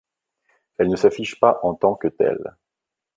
[0.79, 2.57] Elle ne s’affiche pas en tant que telle.